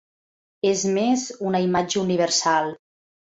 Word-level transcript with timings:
És 0.69 0.85
més 0.95 1.25
una 1.49 1.61
imatge 1.67 2.01
universal. 2.05 2.73